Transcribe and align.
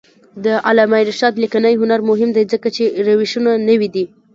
د 0.45 0.45
علامه 0.67 0.99
رشاد 1.09 1.33
لیکنی 1.43 1.73
هنر 1.81 1.99
مهم 2.09 2.29
دی 2.35 2.43
ځکه 2.53 2.67
چې 2.75 2.83
روشونه 3.05 3.51
نوي 3.69 3.87
دي. 3.95 4.05